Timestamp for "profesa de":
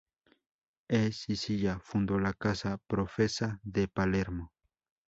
2.87-3.87